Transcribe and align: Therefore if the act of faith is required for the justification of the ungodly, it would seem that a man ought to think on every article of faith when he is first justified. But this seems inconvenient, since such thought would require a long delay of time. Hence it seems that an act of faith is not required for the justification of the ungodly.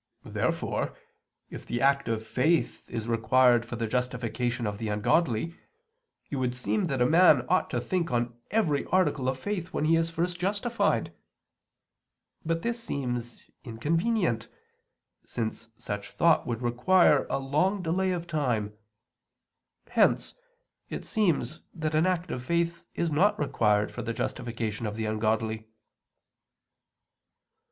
Therefore 0.25 0.97
if 1.51 1.63
the 1.63 1.79
act 1.79 2.07
of 2.07 2.25
faith 2.25 2.89
is 2.89 3.07
required 3.07 3.67
for 3.67 3.75
the 3.75 3.85
justification 3.85 4.65
of 4.65 4.79
the 4.79 4.87
ungodly, 4.87 5.53
it 6.31 6.37
would 6.37 6.55
seem 6.55 6.87
that 6.87 7.03
a 7.03 7.05
man 7.05 7.45
ought 7.47 7.69
to 7.69 7.79
think 7.79 8.09
on 8.11 8.35
every 8.49 8.83
article 8.87 9.29
of 9.29 9.37
faith 9.39 9.73
when 9.73 9.85
he 9.85 9.95
is 9.95 10.09
first 10.09 10.39
justified. 10.39 11.13
But 12.43 12.63
this 12.63 12.83
seems 12.83 13.43
inconvenient, 13.63 14.47
since 15.23 15.69
such 15.77 16.09
thought 16.09 16.47
would 16.47 16.63
require 16.63 17.27
a 17.29 17.37
long 17.37 17.83
delay 17.83 18.09
of 18.11 18.25
time. 18.25 18.73
Hence 19.89 20.33
it 20.89 21.05
seems 21.05 21.61
that 21.75 21.93
an 21.93 22.07
act 22.07 22.31
of 22.31 22.43
faith 22.43 22.85
is 22.95 23.11
not 23.11 23.37
required 23.37 23.91
for 23.91 24.01
the 24.01 24.13
justification 24.13 24.87
of 24.87 24.95
the 24.95 25.05
ungodly. 25.05 25.67